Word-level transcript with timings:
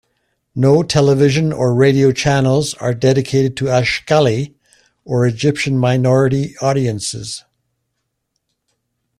No 0.55 0.81
television 0.81 1.53
or 1.53 1.75
radio 1.75 2.11
channels 2.11 2.73
are 2.73 2.95
dedicated 2.95 3.55
to 3.57 3.65
Askhali 3.65 4.55
or 5.05 5.27
Egyptian 5.27 5.77
minority 5.77 6.55
audiences. 6.57 7.43